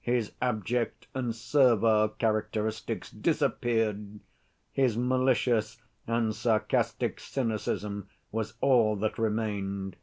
[0.00, 4.20] His abject and servile characteristics disappeared,
[4.72, 5.76] his malicious
[6.06, 9.96] and sarcastic cynicism was all that remained.